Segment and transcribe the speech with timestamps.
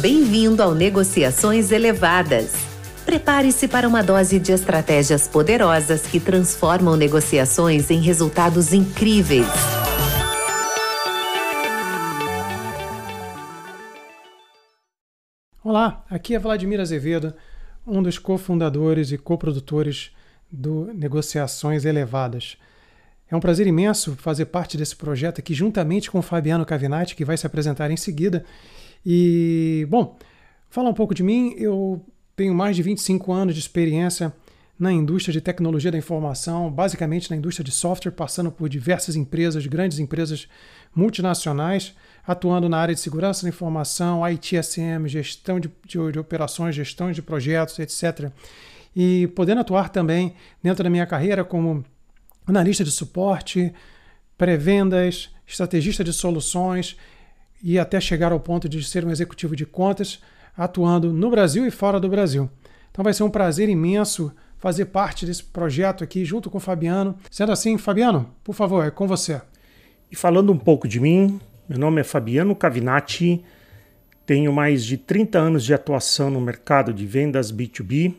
[0.00, 2.54] Bem-vindo ao Negociações Elevadas.
[3.04, 9.44] Prepare-se para uma dose de estratégias poderosas que transformam negociações em resultados incríveis.
[15.62, 17.34] Olá, aqui é Vladimir Azevedo,
[17.86, 20.12] um dos cofundadores e coprodutores
[20.50, 22.56] do Negociações Elevadas.
[23.30, 27.24] É um prazer imenso fazer parte desse projeto aqui juntamente com o Fabiano Cavinati, que
[27.24, 28.46] vai se apresentar em seguida.
[29.04, 30.18] E, bom,
[30.68, 32.04] falar um pouco de mim, eu
[32.36, 34.32] tenho mais de 25 anos de experiência
[34.78, 39.66] na indústria de tecnologia da informação, basicamente na indústria de software, passando por diversas empresas,
[39.66, 40.48] grandes empresas
[40.94, 41.94] multinacionais,
[42.26, 47.20] atuando na área de segurança da informação, ITSM, gestão de, de, de operações, gestão de
[47.20, 48.30] projetos, etc.
[48.96, 51.84] E podendo atuar também dentro da minha carreira como
[52.46, 53.72] analista de suporte,
[54.38, 56.96] pré-vendas, estrategista de soluções
[57.62, 60.20] e até chegar ao ponto de ser um executivo de contas,
[60.56, 62.50] atuando no Brasil e fora do Brasil.
[62.90, 67.16] Então vai ser um prazer imenso fazer parte desse projeto aqui junto com o Fabiano.
[67.30, 69.40] Sendo assim, Fabiano, por favor, é com você.
[70.10, 73.42] E falando um pouco de mim, meu nome é Fabiano Cavinati,
[74.26, 78.14] tenho mais de 30 anos de atuação no mercado de vendas B2B.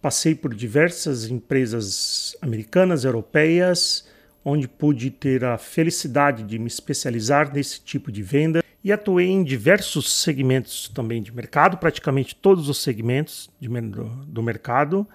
[0.00, 4.07] Passei por diversas empresas americanas, europeias,
[4.44, 9.42] onde pude ter a felicidade de me especializar nesse tipo de venda e atuei em
[9.42, 15.06] diversos segmentos também de mercado, praticamente todos os segmentos de, do, do mercado,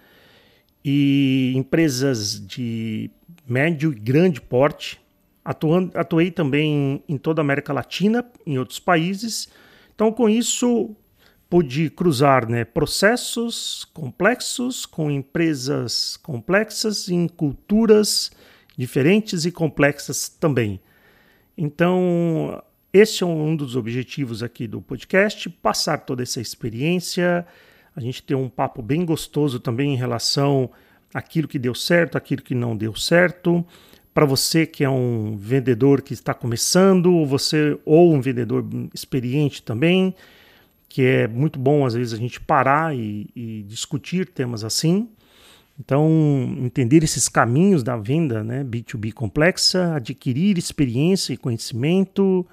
[0.84, 3.10] e empresas de
[3.48, 5.00] médio e grande porte.
[5.46, 9.50] Atuando, atuei também em toda a América Latina, em outros países.
[9.96, 10.96] Então, com isso,
[11.50, 18.32] pude cruzar né, processos complexos com empresas complexas em culturas
[18.78, 20.80] diferentes e complexas também.
[21.58, 27.46] Então, esse é um dos objetivos aqui do podcast, passar toda essa experiência,
[27.96, 30.70] a gente ter um papo bem gostoso também em relação
[31.14, 33.66] àquilo que deu certo, aquilo que não deu certo.
[34.14, 38.64] Para você que é um vendedor que está começando, você ou um vendedor
[38.94, 40.14] experiente também,
[40.88, 45.10] que é muito bom às vezes a gente parar e, e discutir temas assim.
[45.80, 52.46] Então, entender esses caminhos da venda né, B2B complexa, adquirir experiência e conhecimento,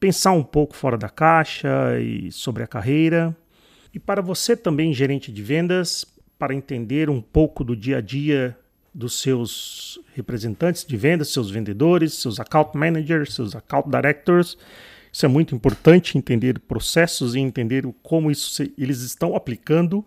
[0.00, 3.36] pensar um pouco fora da caixa e sobre a carreira.
[3.92, 6.06] E para você também, gerente de vendas,
[6.38, 8.56] para entender um pouco do dia a dia
[8.94, 14.56] dos seus representantes de vendas, seus vendedores, seus account managers, seus account directors,
[15.14, 20.04] isso é muito importante entender processos e entender como isso se, eles estão aplicando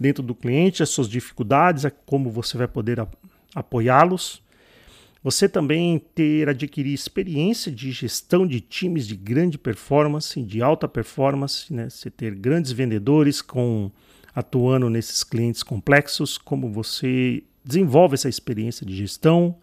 [0.00, 3.06] dentro do cliente, as suas dificuldades, como você vai poder
[3.54, 4.42] apoiá-los.
[5.22, 11.70] Você também ter adquirir experiência de gestão de times de grande performance, de alta performance,
[11.70, 11.90] né?
[11.90, 13.90] Você ter grandes vendedores com
[14.34, 19.56] atuando nesses clientes complexos, como você desenvolve essa experiência de gestão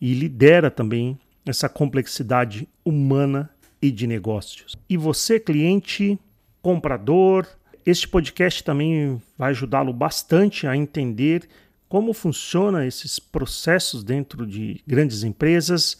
[0.00, 3.50] e lidera também essa complexidade humana
[3.82, 4.76] e de negócios.
[4.88, 6.16] E você, cliente,
[6.62, 7.46] comprador,
[7.86, 11.48] este podcast também vai ajudá-lo bastante a entender
[11.88, 15.96] como funciona esses processos dentro de grandes empresas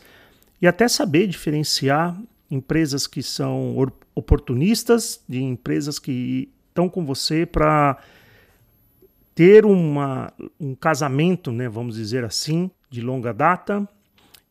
[0.61, 2.21] e até saber diferenciar
[2.51, 3.77] empresas que são
[4.15, 7.97] oportunistas de empresas que estão com você para
[9.33, 13.89] ter uma, um casamento, né, vamos dizer assim, de longa data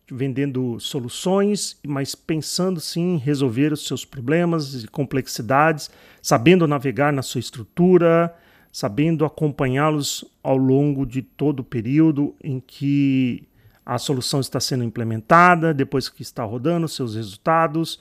[0.09, 5.89] vendendo soluções, mas pensando sim em resolver os seus problemas e complexidades,
[6.21, 8.33] sabendo navegar na sua estrutura,
[8.71, 13.47] sabendo acompanhá-los ao longo de todo o período em que
[13.85, 17.99] a solução está sendo implementada, depois que está rodando seus resultados.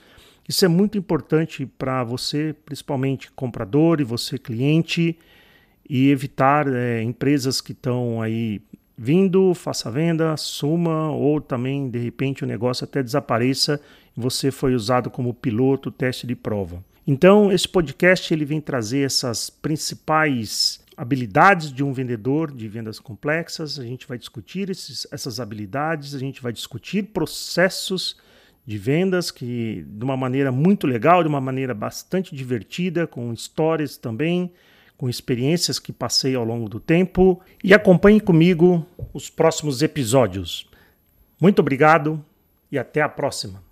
[0.48, 5.18] Isso é muito importante para você, principalmente comprador e você cliente,
[5.88, 8.62] e evitar é, empresas que estão aí
[8.96, 13.80] vindo, faça venda, suma ou também de repente o negócio até desapareça
[14.16, 16.82] e você foi usado como piloto, teste de prova.
[17.06, 23.78] Então, esse podcast ele vem trazer essas principais habilidades de um vendedor de vendas complexas.
[23.78, 28.16] A gente vai discutir esses, essas habilidades, a gente vai discutir processos
[28.66, 33.98] de vendas que de uma maneira muito legal, de uma maneira bastante divertida, com histórias
[33.98, 34.50] também
[34.96, 40.68] com experiências que passei ao longo do tempo e acompanhe comigo os próximos episódios.
[41.40, 42.24] Muito obrigado
[42.70, 43.62] e até a próxima.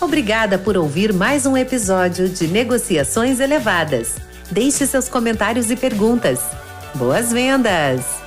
[0.00, 4.16] Obrigada por ouvir mais um episódio de Negociações Elevadas.
[4.50, 6.40] Deixe seus comentários e perguntas.
[6.96, 8.19] Boas vendas!